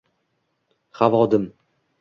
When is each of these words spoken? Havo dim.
Havo 1.01 1.23
dim. 1.35 1.47